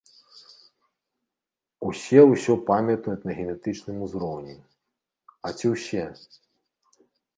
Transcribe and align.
Усе 1.89 2.19
ўсё 2.31 2.53
памятаюць 2.69 3.25
на 3.29 3.33
генетычным 3.41 3.97
узроўні, 4.07 4.57
а 5.35 5.47
ці 5.61 5.65
ўсе? 5.75 6.03